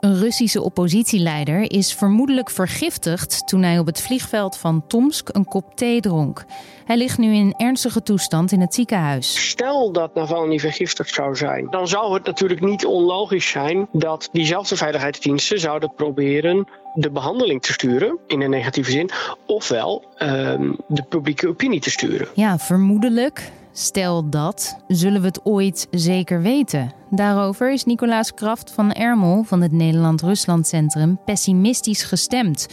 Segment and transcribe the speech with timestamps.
[0.00, 5.76] Een Russische oppositieleider is vermoedelijk vergiftigd toen hij op het vliegveld van Tomsk een kop
[5.76, 6.44] thee dronk.
[6.84, 9.48] Hij ligt nu in ernstige toestand in het ziekenhuis.
[9.48, 14.76] Stel dat Navalny vergiftigd zou zijn, dan zou het natuurlijk niet onlogisch zijn dat diezelfde
[14.76, 19.10] veiligheidsdiensten zouden proberen de behandeling te sturen, in een negatieve zin,
[19.46, 22.28] ofwel ehm, de publieke opinie te sturen.
[22.34, 23.50] Ja, vermoedelijk.
[23.80, 26.92] Stel dat, zullen we het ooit zeker weten?
[27.10, 32.66] Daarover is Nicolaas Kraft van Ermel van het Nederland-Rusland Centrum pessimistisch gestemd.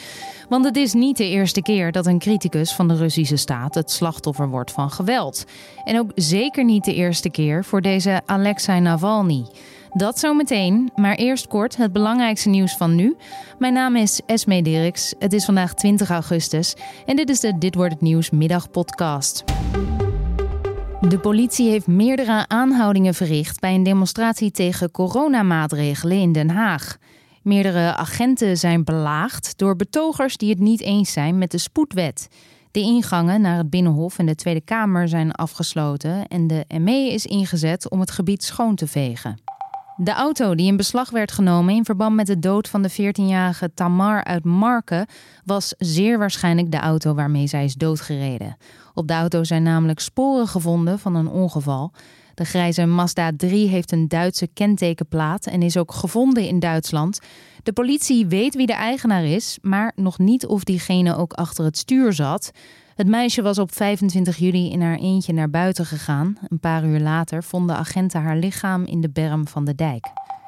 [0.50, 3.91] Want het is niet de eerste keer dat een criticus van de Russische staat het
[3.91, 5.45] slachtoffer wordt van geweld.
[5.84, 9.45] En ook zeker niet de eerste keer voor deze Alexei Navalny.
[9.94, 13.16] Dat zometeen, maar eerst kort het belangrijkste nieuws van nu.
[13.59, 15.14] Mijn naam is Esme Dirks.
[15.20, 16.76] Het is vandaag 20 augustus
[17.06, 19.44] en dit is de Dit wordt het nieuws middagpodcast.
[21.09, 26.98] De politie heeft meerdere aanhoudingen verricht bij een demonstratie tegen coronamaatregelen in Den Haag.
[27.41, 32.28] Meerdere agenten zijn belaagd door betogers die het niet eens zijn met de spoedwet.
[32.72, 37.26] De ingangen naar het Binnenhof en de Tweede Kamer zijn afgesloten en de ME is
[37.26, 39.39] ingezet om het gebied schoon te vegen.
[39.98, 43.72] De auto die in beslag werd genomen in verband met de dood van de 14-jarige
[43.74, 45.08] Tamar uit Marken
[45.46, 48.58] was zeer waarschijnlijk de auto waarmee zij is doodgereden.
[48.94, 51.92] Op de auto zijn namelijk sporen gevonden van een ongeval.
[52.34, 57.20] De grijze Mazda 3 heeft een Duitse kentekenplaat en is ook gevonden in Duitsland.
[57.64, 61.78] De politie weet wie de eigenaar is, maar nog niet of diegene ook achter het
[61.78, 62.52] stuur zat.
[62.96, 66.38] Het meisje was op 25 juli in haar eentje naar buiten gegaan.
[66.48, 70.06] Een paar uur later vonden agenten haar lichaam in de berm van de dijk.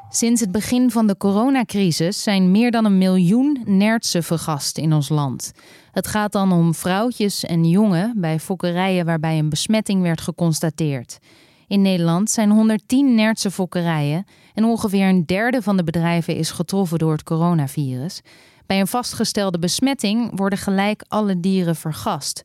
[0.09, 5.09] Sinds het begin van de coronacrisis zijn meer dan een miljoen nertsen vergast in ons
[5.09, 5.51] land.
[5.91, 11.19] Het gaat dan om vrouwtjes en jongen bij fokkerijen waarbij een besmetting werd geconstateerd.
[11.67, 16.99] In Nederland zijn 110 nertse fokkerijen en ongeveer een derde van de bedrijven is getroffen
[16.99, 18.21] door het coronavirus.
[18.67, 22.43] Bij een vastgestelde besmetting worden gelijk alle dieren vergast.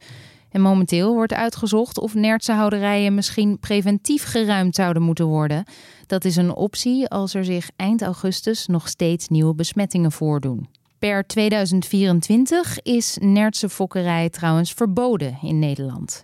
[0.50, 5.64] En momenteel wordt uitgezocht of nertsenhouderijen misschien preventief geruimd zouden moeten worden.
[6.06, 10.68] Dat is een optie als er zich eind augustus nog steeds nieuwe besmettingen voordoen.
[10.98, 16.22] Per 2024 is nertsenfokkerij trouwens verboden in Nederland.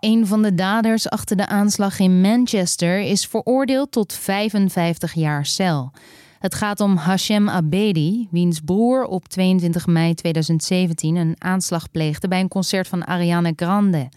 [0.00, 5.92] Een van de daders achter de aanslag in Manchester is veroordeeld tot 55 jaar cel.
[6.38, 12.40] Het gaat om Hashem Abedi, wiens broer op 22 mei 2017 een aanslag pleegde bij
[12.40, 14.08] een concert van Ariana Grande.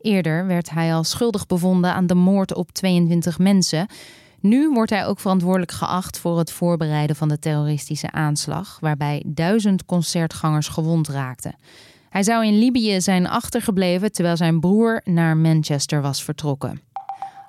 [0.00, 3.86] Eerder werd hij al schuldig bevonden aan de moord op 22 mensen.
[4.40, 9.84] Nu wordt hij ook verantwoordelijk geacht voor het voorbereiden van de terroristische aanslag, waarbij duizend
[9.84, 11.54] concertgangers gewond raakten.
[12.10, 16.80] Hij zou in Libië zijn achtergebleven terwijl zijn broer naar Manchester was vertrokken.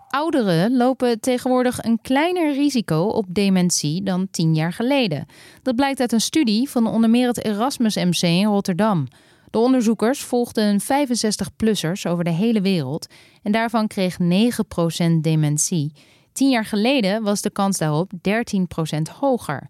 [0.08, 5.26] Ouderen lopen tegenwoordig een kleiner risico op dementie dan tien jaar geleden.
[5.62, 9.08] Dat blijkt uit een studie van onder meer het Erasmus MC in Rotterdam.
[9.50, 13.08] De onderzoekers volgden 65-plussers over de hele wereld
[13.44, 14.26] en daarvan kreeg 9%
[15.22, 15.94] dementie.
[16.32, 19.68] Tien jaar geleden was de kans daarop 13% hoger.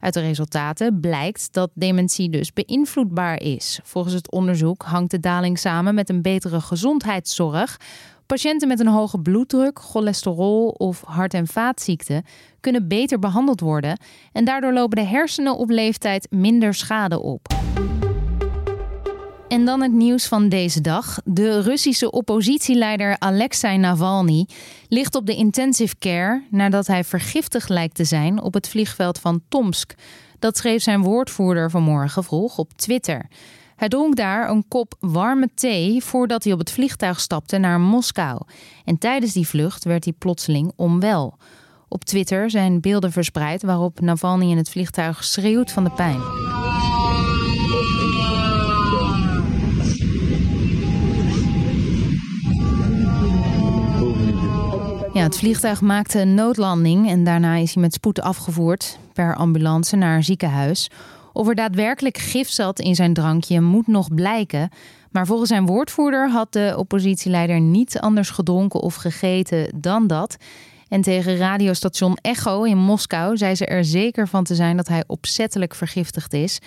[0.00, 3.80] Uit de resultaten blijkt dat dementie dus beïnvloedbaar is.
[3.82, 7.76] Volgens het onderzoek hangt de daling samen met een betere gezondheidszorg,
[8.30, 12.24] Patiënten met een hoge bloeddruk, cholesterol of hart- en vaatziekten
[12.60, 13.98] kunnen beter behandeld worden
[14.32, 17.46] en daardoor lopen de hersenen op leeftijd minder schade op.
[19.48, 21.18] En dan het nieuws van deze dag.
[21.24, 24.46] De Russische oppositieleider Alexei Navalny
[24.88, 29.40] ligt op de intensive care nadat hij vergiftigd lijkt te zijn op het vliegveld van
[29.48, 29.94] Tomsk.
[30.38, 33.28] Dat schreef zijn woordvoerder vanmorgen vroeg op Twitter.
[33.80, 38.40] Hij dronk daar een kop warme thee voordat hij op het vliegtuig stapte naar Moskou.
[38.84, 41.38] En tijdens die vlucht werd hij plotseling onwel.
[41.88, 46.20] Op Twitter zijn beelden verspreid waarop Navalny in het vliegtuig schreeuwt van de pijn.
[55.12, 59.96] Ja, het vliegtuig maakte een noodlanding en daarna is hij met spoed afgevoerd per ambulance
[59.96, 60.90] naar een ziekenhuis.
[61.32, 64.68] Of er daadwerkelijk gif zat in zijn drankje moet nog blijken.
[65.10, 70.36] Maar volgens zijn woordvoerder had de oppositieleider niet anders gedronken of gegeten dan dat.
[70.88, 75.04] En tegen radiostation Echo in Moskou zei ze er zeker van te zijn dat hij
[75.06, 76.60] opzettelijk vergiftigd is.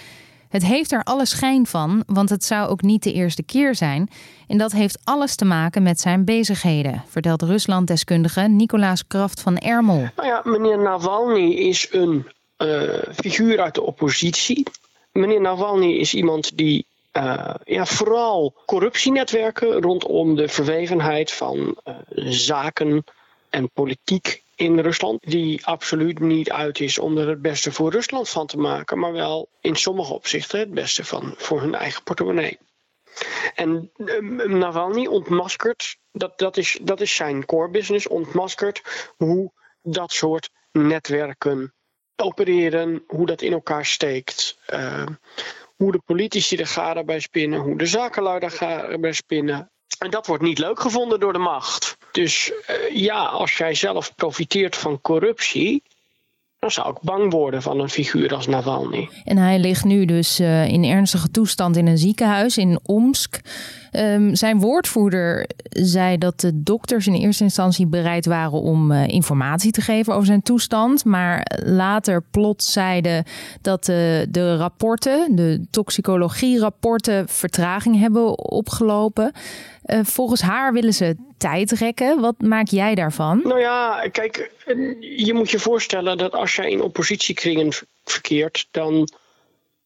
[0.49, 4.09] Het heeft er alle schijn van, want het zou ook niet de eerste keer zijn.
[4.47, 10.09] En dat heeft alles te maken met zijn bezigheden, vertelt Rusland-deskundige Nicolaas Kraft van Ermel.
[10.15, 12.27] Nou ja, meneer Navalny is een
[13.15, 14.67] figuur uit de oppositie.
[15.11, 16.85] Meneer Navalny is iemand die
[17.17, 21.95] uh, ja, vooral corruptienetwerken rondom de verwevenheid van uh,
[22.31, 23.03] zaken
[23.49, 28.29] en politiek in Rusland, die absoluut niet uit is om er het beste voor Rusland
[28.29, 32.57] van te maken, maar wel in sommige opzichten het beste van voor hun eigen portemonnee.
[33.55, 33.91] En
[34.59, 38.81] Navalny ontmaskert, dat, dat, is, dat is zijn core business, ontmaskert
[39.17, 39.51] hoe
[39.81, 41.73] dat soort netwerken
[42.23, 44.57] opereren, hoe dat in elkaar steekt.
[44.73, 45.05] Uh,
[45.75, 49.71] hoe de politici er garen bij spinnen, hoe de zakenlui er garen bij spinnen.
[49.99, 51.97] En dat wordt niet leuk gevonden door de macht.
[52.11, 55.83] Dus uh, ja, als jij zelf profiteert van corruptie,
[56.63, 59.09] dan zou ik bang worden van een figuur als Navalny.
[59.23, 63.41] En hij ligt nu dus uh, in ernstige toestand in een ziekenhuis in Omsk.
[63.91, 69.71] Um, zijn woordvoerder zei dat de dokters in eerste instantie bereid waren om uh, informatie
[69.71, 71.05] te geven over zijn toestand.
[71.05, 73.23] Maar later plots zeiden
[73.61, 73.95] dat uh,
[74.29, 79.31] de rapporten, de toxicologie-rapporten, vertraging hebben opgelopen.
[79.85, 82.19] Uh, volgens haar willen ze tijd rekken.
[82.19, 83.41] Wat maak jij daarvan?
[83.43, 84.51] Nou ja, kijk,
[84.99, 87.71] je moet je voorstellen dat als jij in oppositiekringen
[88.03, 89.07] verkeert, dan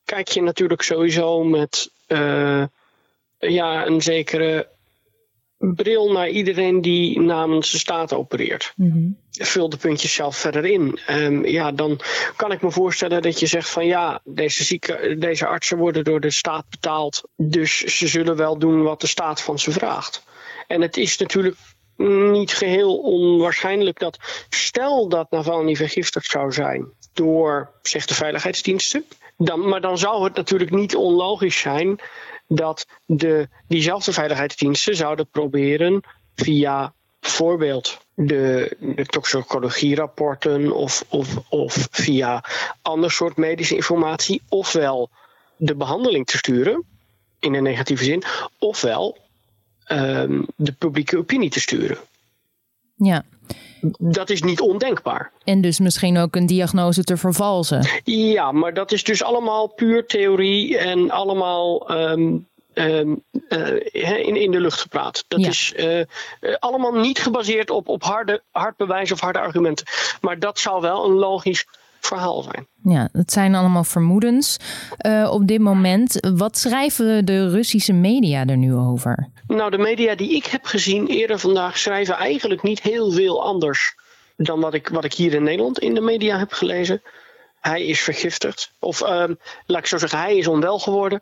[0.06, 2.64] kijk je natuurlijk sowieso met uh,
[3.38, 4.68] ja, een zekere
[5.58, 8.74] bril naar iedereen die namens de staat opereert.
[8.76, 9.18] Mm-hmm.
[9.32, 11.00] Vul de puntjes zelf verder in.
[11.10, 12.00] Um, ja, dan
[12.36, 16.20] kan ik me voorstellen dat je zegt van ja, deze, zieke, deze artsen worden door
[16.20, 17.24] de staat betaald.
[17.36, 20.24] Dus ze zullen wel doen wat de staat van ze vraagt.
[20.68, 21.56] En het is natuurlijk
[21.98, 24.18] niet geheel onwaarschijnlijk dat
[24.50, 29.06] stel dat Navalny vergiftigd zou zijn door, zegt de veiligheidsdiensten,
[29.38, 32.00] dan, maar dan zou het natuurlijk niet onlogisch zijn
[32.48, 36.02] dat de, diezelfde veiligheidsdiensten zouden proberen
[36.36, 42.44] via bijvoorbeeld de, de toxicologierapporten of, of, of via
[42.82, 45.10] ander soort medische informatie, ofwel
[45.56, 46.84] de behandeling te sturen
[47.40, 48.24] in een negatieve zin,
[48.60, 49.18] ofwel
[49.92, 51.98] um, de publieke opinie te sturen.
[52.98, 53.24] Ja.
[53.98, 55.32] Dat is niet ondenkbaar.
[55.44, 57.88] En dus misschien ook een diagnose te vervalsen.
[58.04, 64.52] Ja, maar dat is dus allemaal puur theorie en allemaal um, um, uh, in, in
[64.52, 65.26] de lucht gepraat.
[65.28, 65.48] Dat ja.
[65.48, 66.04] is uh,
[66.60, 69.86] allemaal niet gebaseerd op, op harde, hard bewijs of harde argumenten.
[70.22, 71.66] Maar dat zou wel een logisch
[72.08, 72.68] verhaal zijn.
[72.84, 74.58] Ja, het zijn allemaal vermoedens
[75.06, 76.30] uh, op dit moment.
[76.36, 79.30] Wat schrijven de Russische media er nu over?
[79.48, 83.96] Nou, de media die ik heb gezien eerder vandaag schrijven eigenlijk niet heel veel anders
[84.38, 87.02] dan wat ik, wat ik hier in Nederland in de media heb gelezen.
[87.60, 88.72] Hij is vergiftigd.
[88.80, 89.24] Of uh,
[89.66, 91.22] laat ik zo zeggen, hij is onwel geworden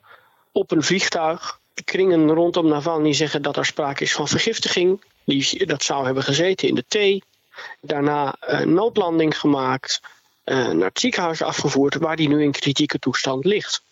[0.52, 1.60] op een vliegtuig.
[1.74, 5.04] De kringen rondom Navalny zeggen dat er sprake is van vergiftiging.
[5.26, 7.24] Die, dat zou hebben gezeten in de thee.
[7.82, 10.02] Daarna een noodlanding gemaakt
[10.46, 13.84] naar het ziekenhuis afgevoerd, waar die nu in kritieke toestand ligt.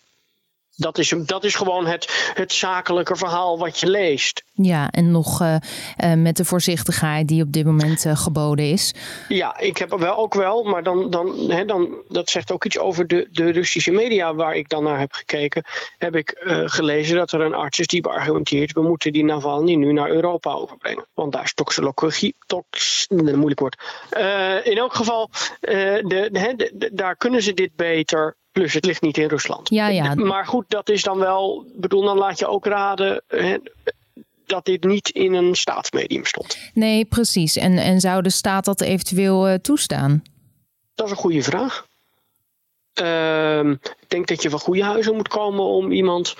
[0.76, 4.44] Dat is, dat is gewoon het, het zakelijke verhaal wat je leest.
[4.56, 5.56] Ja, en nog uh,
[6.04, 8.94] uh, met de voorzichtigheid die op dit moment uh, geboden is.
[9.28, 12.64] Ja, ik heb er wel ook wel, maar dan, dan, hè, dan, dat zegt ook
[12.64, 15.64] iets over de, de Russische media waar ik dan naar heb gekeken.
[15.98, 19.92] Heb ik gelezen dat er een arts is die beargumenteert: we moeten die Navalny nu
[19.92, 21.06] naar Europa overbrengen.
[21.14, 23.82] Want daar is toxologie, tox, een moeilijk woord.
[24.64, 25.30] in elk geval,
[25.60, 29.68] de, de, de, daar kunnen ze dit beter Plus het ligt niet in Rusland.
[29.68, 30.14] Ja, ja.
[30.14, 31.66] Maar goed, dat is dan wel.
[31.76, 33.22] bedoel, dan laat je ook raden.
[34.46, 36.58] Dat dit niet in een staatsmedium stond.
[36.74, 37.56] Nee, precies.
[37.56, 40.22] En, en zou de staat dat eventueel uh, toestaan?
[40.94, 41.86] Dat is een goede vraag.
[43.00, 46.34] Uh, ik denk dat je van goede huizen moet komen om iemand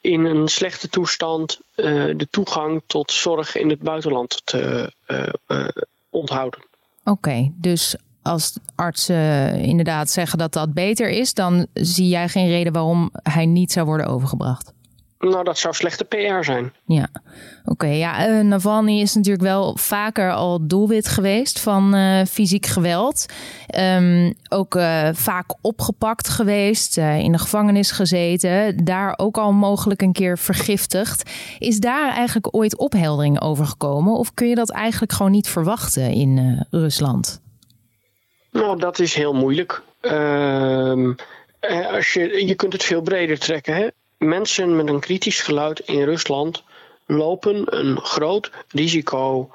[0.00, 1.84] in een slechte toestand uh,
[2.16, 5.68] de toegang tot zorg in het buitenland te uh,
[6.10, 6.60] onthouden.
[7.00, 12.48] Oké, okay, dus als artsen inderdaad zeggen dat dat beter is, dan zie jij geen
[12.48, 14.72] reden waarom hij niet zou worden overgebracht.
[15.18, 16.72] Nou, dat zou slechte PR zijn.
[16.86, 17.70] Ja, oké.
[17.70, 23.26] Okay, ja, uh, Navalny is natuurlijk wel vaker al doelwit geweest van uh, fysiek geweld.
[23.78, 28.84] Um, ook uh, vaak opgepakt geweest, in de gevangenis gezeten.
[28.84, 31.30] Daar ook al mogelijk een keer vergiftigd.
[31.58, 34.12] Is daar eigenlijk ooit opheldering over gekomen?
[34.14, 37.40] Of kun je dat eigenlijk gewoon niet verwachten in Rusland?
[38.50, 39.82] Nou, dat is heel moeilijk.
[40.02, 41.14] Uh,
[41.92, 43.74] als je, je kunt het veel breder trekken.
[43.74, 43.88] Hè?
[44.26, 46.62] Mensen met een kritisch geluid in Rusland
[47.06, 49.50] lopen een groot risico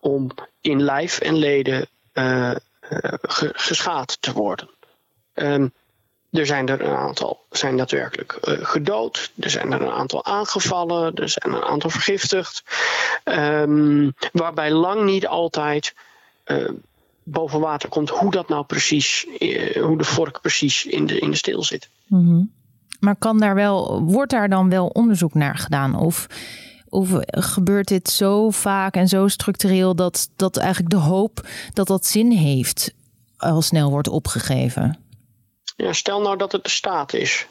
[0.00, 2.58] om in lijf en leden uh, uh,
[3.52, 4.70] geschaad te worden.
[5.34, 5.72] Um,
[6.30, 9.32] er zijn er een aantal zijn daadwerkelijk uh, gedood.
[9.40, 11.14] Er zijn er een aantal aangevallen.
[11.14, 12.62] Er zijn een aantal vergiftigd.
[13.24, 15.94] Um, waarbij lang niet altijd
[17.24, 21.30] boven water komt hoe dat nou precies, eh, hoe de vork precies in de, in
[21.30, 21.88] de steel zit.
[22.06, 22.52] Mm.
[23.04, 25.98] Maar kan daar wel, wordt daar dan wel onderzoek naar gedaan?
[25.98, 26.26] Of
[26.88, 32.06] Of gebeurt dit zo vaak en zo structureel dat, dat eigenlijk de hoop dat dat
[32.06, 32.94] zin heeft
[33.36, 34.98] al snel wordt opgegeven?
[35.76, 37.46] Ja, stel nou dat het de staat is.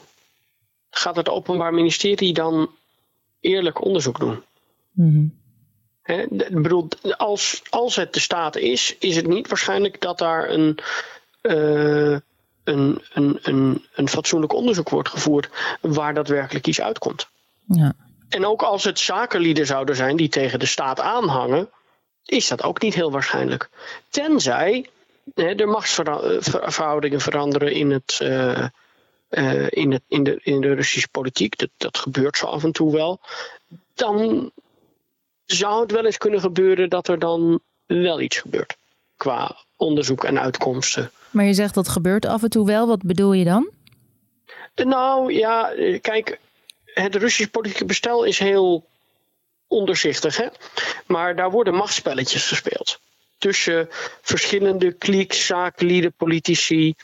[0.90, 2.70] Gaat het Openbaar Ministerie dan
[3.40, 4.42] eerlijk onderzoek doen?
[4.92, 5.42] Mm
[6.50, 10.78] bedoel, als, als het de staat is, is het niet waarschijnlijk dat daar een,
[11.42, 12.18] uh,
[12.64, 15.48] een, een, een, een fatsoenlijk onderzoek wordt gevoerd
[15.80, 17.28] waar daadwerkelijk iets uitkomt.
[17.66, 17.92] Ja.
[18.28, 21.70] En ook als het zakenlieden zouden zijn die tegen de staat aanhangen,
[22.24, 23.68] is dat ook niet heel waarschijnlijk.
[24.08, 24.88] Tenzij
[25.34, 28.66] hè, de machtsverhoudingen veranderen in, het, uh,
[29.30, 31.58] uh, in, het, in, de, in de Russische politiek.
[31.58, 33.20] Dat, dat gebeurt zo af en toe wel.
[33.94, 34.50] Dan
[35.44, 38.76] zou het wel eens kunnen gebeuren dat er dan wel iets gebeurt.
[39.16, 41.10] Qua onderzoek en uitkomsten.
[41.30, 42.86] Maar je zegt dat gebeurt af en toe wel.
[42.86, 43.70] Wat bedoel je dan?
[44.74, 46.38] Nou ja, kijk,
[46.84, 48.86] het Russische politieke bestel is heel
[49.66, 50.36] onderzichtig.
[50.36, 50.46] Hè?
[51.06, 53.00] Maar daar worden machtsspelletjes gespeeld.
[53.38, 53.88] Tussen
[54.20, 56.94] verschillende klieks, zakenlieden, politici,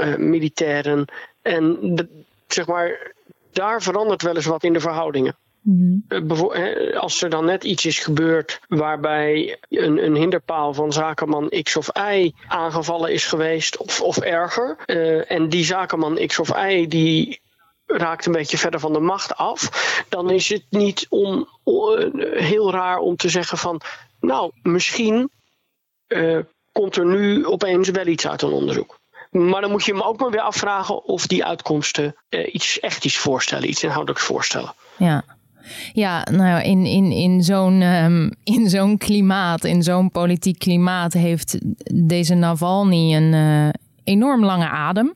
[0.00, 1.04] uh, militairen.
[1.42, 2.08] En
[2.48, 3.12] zeg maar,
[3.52, 5.36] daar verandert wel eens wat in de verhoudingen.
[5.64, 6.04] Mm
[6.94, 11.88] Als er dan net iets is gebeurd waarbij een, een hinderpaal van zakenman X of
[12.12, 17.40] Y aangevallen is geweest, of, of erger, uh, en die zakenman X of Y die
[17.86, 19.68] raakt een beetje verder van de macht af,
[20.08, 21.48] dan is het niet om,
[22.34, 23.80] heel raar om te zeggen van,
[24.20, 25.30] nou, misschien
[26.08, 26.38] uh,
[26.72, 28.98] komt er nu opeens wel iets uit een onderzoek.
[29.30, 33.04] Maar dan moet je hem ook maar weer afvragen of die uitkomsten uh, iets, echt
[33.04, 34.74] iets voorstellen, iets inhoudelijks voorstellen.
[34.96, 35.24] Ja.
[35.92, 41.58] Ja, nou in, in, in zo'n um, in zo'n klimaat, in zo'n politiek klimaat, heeft
[41.94, 43.68] deze Navalny een uh,
[44.04, 45.12] enorm lange adem.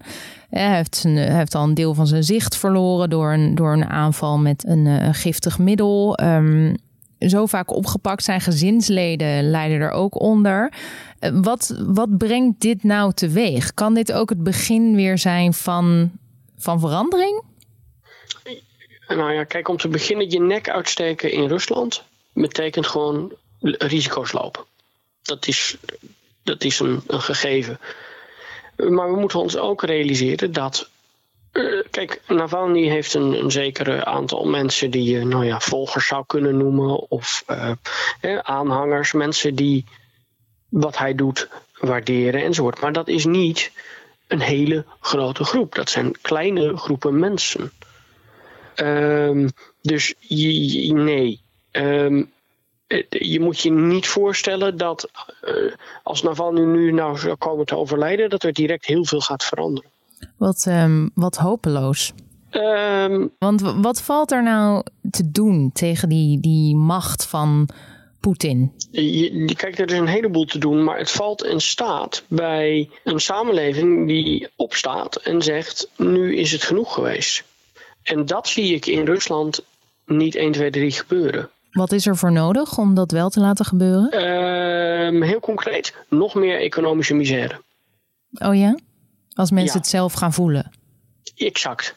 [0.50, 3.88] Hij heeft, hij heeft al een deel van zijn zicht verloren door een, door een
[3.88, 6.18] aanval met een uh, giftig middel.
[6.22, 6.76] Um,
[7.18, 8.24] zo vaak opgepakt.
[8.24, 10.72] Zijn gezinsleden lijden er ook onder.
[11.20, 13.74] Uh, wat, wat brengt dit nou teweeg?
[13.74, 16.10] Kan dit ook het begin weer zijn van,
[16.56, 17.42] van verandering?
[19.08, 24.64] Nou ja, kijk, om te beginnen, je nek uitsteken in Rusland betekent gewoon risico's lopen.
[25.22, 25.76] Dat is,
[26.42, 27.80] dat is een, een gegeven.
[28.76, 30.88] Maar we moeten ons ook realiseren dat.
[31.52, 36.24] Uh, kijk, Navalny heeft een, een zekere aantal mensen die je nou ja, volgers zou
[36.26, 37.70] kunnen noemen, of uh,
[38.20, 39.84] eh, aanhangers, mensen die
[40.68, 41.48] wat hij doet
[41.78, 42.80] waarderen enzovoort.
[42.80, 43.72] Maar dat is niet
[44.26, 45.74] een hele grote groep.
[45.74, 47.72] Dat zijn kleine groepen mensen.
[48.80, 49.50] Um,
[49.82, 51.40] dus je, nee.
[51.72, 52.30] Um,
[53.08, 55.10] je moet je niet voorstellen dat
[55.44, 59.44] uh, als Navalny nu nou zou komen te overlijden, dat er direct heel veel gaat
[59.44, 59.90] veranderen.
[60.36, 62.12] Wat, um, wat hopeloos.
[62.50, 67.68] Um, Want wat valt er nou te doen tegen die, die macht van
[68.20, 68.72] Poetin?
[68.90, 73.20] Je, kijk, er is een heleboel te doen, maar het valt in staat bij een
[73.20, 77.44] samenleving die opstaat en zegt: nu is het genoeg geweest.
[78.02, 79.64] En dat zie ik in Rusland
[80.06, 81.50] niet 1, 2, 3 gebeuren.
[81.70, 84.14] Wat is er voor nodig om dat wel te laten gebeuren?
[85.12, 87.60] Uh, heel concreet, nog meer economische misère.
[88.32, 88.78] Oh ja?
[89.32, 90.70] Als mensen het zelf gaan voelen?
[91.36, 91.94] Exact.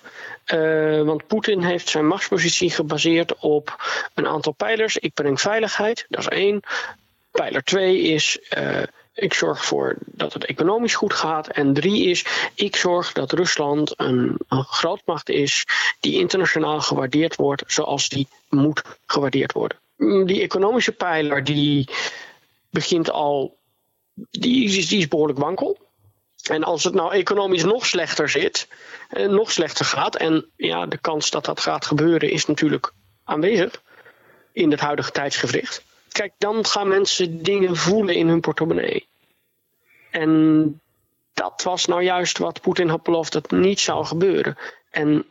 [0.54, 4.98] Uh, want Poetin heeft zijn machtspositie gebaseerd op een aantal pijlers.
[4.98, 6.60] Ik breng veiligheid, dat is één.
[7.32, 8.82] Pijler twee is uh,
[9.22, 11.48] ik zorg ervoor dat het economisch goed gaat.
[11.48, 12.26] En drie is,
[12.56, 15.66] ik zorg dat Rusland een, een grootmacht is
[16.00, 19.78] die internationaal gewaardeerd wordt zoals die moet gewaardeerd worden.
[20.26, 21.90] Die economische pijler die
[22.70, 23.58] begint al,
[24.30, 25.78] die is, die behoorlijk wankel.
[26.50, 28.68] En als het nou economisch nog slechter zit,
[29.10, 33.82] eh, nog slechter gaat, en ja, de kans dat dat gaat gebeuren is natuurlijk aanwezig
[34.52, 35.84] in het huidige tijdsgevricht.
[36.12, 39.10] Kijk, dan gaan mensen dingen voelen in hun portemonnee.
[40.12, 40.82] En
[41.34, 44.58] dat was nou juist wat Poetin had beloofd dat niet zou gebeuren.
[44.90, 45.26] En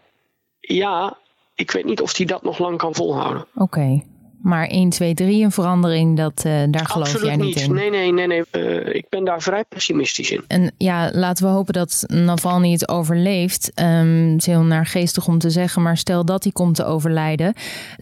[0.61, 1.17] ja,
[1.55, 3.47] ik weet niet of hij dat nog lang kan volhouden.
[3.55, 4.03] Oké.
[4.43, 7.75] Maar 1, 2, 3 een verandering, dat, uh, daar geloof Absoluut jij niet, in?
[7.75, 8.27] Nee, nee, nee.
[8.27, 8.45] nee.
[8.53, 10.45] Uh, ik ben daar vrij pessimistisch in.
[10.47, 13.73] En ja, laten we hopen dat Navalny het overleeft.
[13.75, 17.55] Um, het is heel naargeestig om te zeggen, maar stel dat hij komt te overlijden.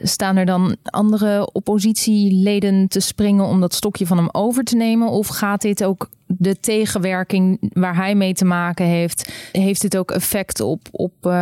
[0.03, 5.09] Staan er dan andere oppositieleden te springen om dat stokje van hem over te nemen?
[5.09, 10.11] Of gaat dit ook de tegenwerking waar hij mee te maken heeft, heeft dit ook
[10.11, 11.33] effect op, op uh,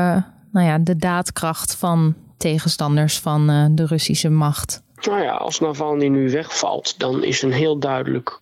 [0.53, 4.85] nou ja, de daadkracht van tegenstanders van de Russische macht?
[5.03, 8.41] Nou ja, als Navalny nu wegvalt, dan is een heel duidelijk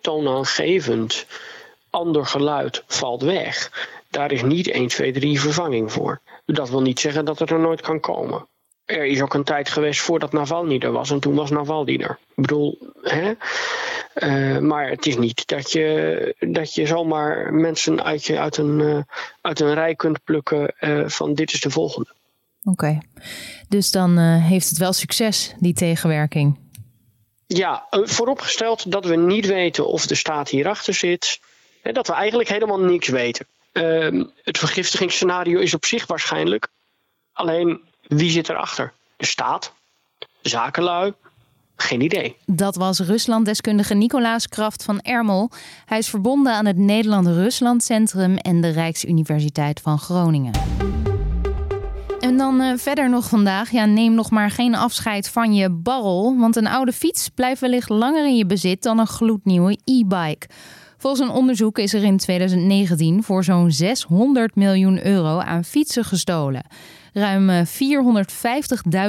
[0.00, 1.26] toonaangevend
[1.90, 3.70] ander geluid valt weg.
[4.10, 6.20] Daar is niet 1, 2, 3 vervanging voor.
[6.46, 8.46] Dat wil niet zeggen dat het er nooit kan komen.
[8.84, 12.18] er is ook een tijd geweest voordat Navalny er was en toen was Navalny er.
[12.34, 13.32] Ik bedoel, hè?
[14.14, 18.78] Uh, maar het is niet dat je, dat je zomaar mensen uit, je, uit, een,
[18.78, 18.98] uh,
[19.40, 22.08] uit een rij kunt plukken uh, van dit is de volgende.
[22.68, 23.02] Oké, okay.
[23.68, 26.58] dus dan heeft het wel succes, die tegenwerking.
[27.46, 31.40] Ja, vooropgesteld dat we niet weten of de staat hierachter zit.
[31.82, 33.46] Hè, dat we eigenlijk helemaal niks weten.
[33.72, 36.68] Ehm, het vergiftigingsscenario is op zich waarschijnlijk.
[37.32, 38.92] Alleen wie zit erachter?
[39.16, 39.72] De staat?
[40.42, 41.12] Zakenlui?
[41.76, 42.36] Geen idee.
[42.46, 45.50] Dat was Ruslanddeskundige Nicolaas Kraft van Ermel.
[45.84, 50.52] Hij is verbonden aan het Nederland-Rusland Centrum en de Rijksuniversiteit van Groningen.
[52.26, 53.70] En dan uh, verder nog vandaag.
[53.70, 56.36] Ja, neem nog maar geen afscheid van je barrel.
[56.38, 60.48] Want een oude fiets blijft wellicht langer in je bezit dan een gloednieuwe e-bike.
[60.96, 66.66] Volgens een onderzoek is er in 2019 voor zo'n 600 miljoen euro aan fietsen gestolen.
[67.12, 67.64] Ruim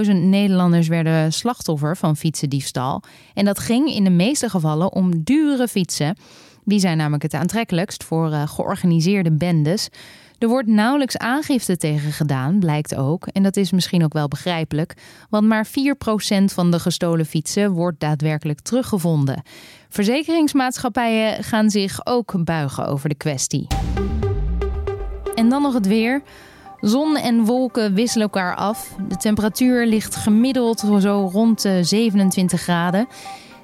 [0.06, 3.04] 450.000 Nederlanders werden slachtoffer van fietsendiefstal.
[3.34, 6.16] En dat ging in de meeste gevallen om dure fietsen.
[6.64, 9.90] Die zijn namelijk het aantrekkelijkst voor uh, georganiseerde bendes.
[10.40, 13.28] Er wordt nauwelijks aangifte tegen gedaan, blijkt ook.
[13.28, 14.94] En dat is misschien ook wel begrijpelijk,
[15.30, 15.70] want maar 4%
[16.44, 19.42] van de gestolen fietsen wordt daadwerkelijk teruggevonden.
[19.90, 23.68] Verzekeringsmaatschappijen gaan zich ook buigen over de kwestie.
[25.36, 26.22] En dan nog het weer.
[26.82, 28.96] Zon en wolken wisselen elkaar af.
[29.08, 33.08] De temperatuur ligt gemiddeld zo rond de 27 graden.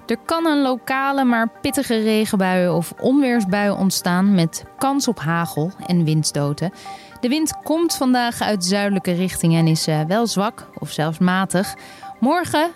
[0.05, 6.03] Er kan een lokale maar pittige regenbui of onweersbui ontstaan met kans op hagel en
[6.03, 6.71] windstoten.
[7.19, 11.75] De wind komt vandaag uit zuidelijke richting en is eh, wel zwak of zelfs matig.
[12.19, 12.71] Morgen,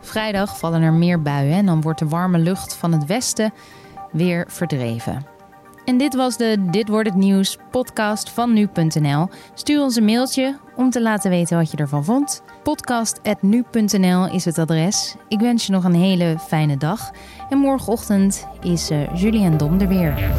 [0.00, 3.52] vrijdag, vallen er meer buien en dan wordt de warme lucht van het westen
[4.12, 5.39] weer verdreven.
[5.84, 9.28] En dit was de Dit wordt het nieuws podcast van nu.nl.
[9.54, 12.42] Stuur ons een mailtje om te laten weten wat je ervan vond.
[12.62, 15.14] Podcast@nu.nl is het adres.
[15.28, 17.10] Ik wens je nog een hele fijne dag.
[17.50, 20.30] En morgenochtend is uh, Julian Dom er weer.